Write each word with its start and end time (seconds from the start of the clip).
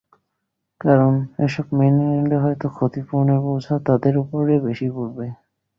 কারণ, 0.81 1.13
এসব 1.39 1.65
মেনে 1.79 2.03
নিলে 2.11 2.37
হয়তো 2.43 2.67
ক্ষতিপূরণের 2.69 3.39
বোঝা 3.45 3.75
তাদের 3.87 4.13
ওপর 4.17 4.39
বেশি 4.65 4.87
পড়বে। 4.95 5.27